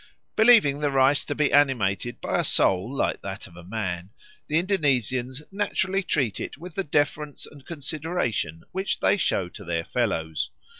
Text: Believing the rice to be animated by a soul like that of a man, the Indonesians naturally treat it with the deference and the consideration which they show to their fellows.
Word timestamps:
Believing 0.35 0.79
the 0.79 0.89
rice 0.89 1.23
to 1.25 1.35
be 1.35 1.53
animated 1.53 2.19
by 2.21 2.39
a 2.39 2.43
soul 2.43 2.91
like 2.91 3.21
that 3.21 3.45
of 3.45 3.55
a 3.55 3.63
man, 3.63 4.09
the 4.47 4.57
Indonesians 4.57 5.43
naturally 5.51 6.01
treat 6.01 6.39
it 6.39 6.57
with 6.57 6.73
the 6.73 6.83
deference 6.83 7.45
and 7.45 7.61
the 7.61 7.65
consideration 7.65 8.63
which 8.71 8.99
they 8.99 9.15
show 9.15 9.47
to 9.49 9.63
their 9.63 9.83
fellows. 9.85 10.49